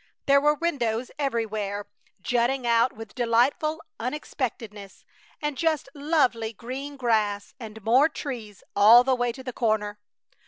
[0.25, 1.85] There were windows everywhere
[2.23, 5.05] jutting out with delightful unexpectedness,
[5.43, 9.99] and just lovely green grass and more trees all the way to the corner!